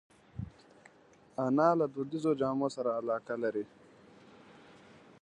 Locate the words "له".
1.79-1.85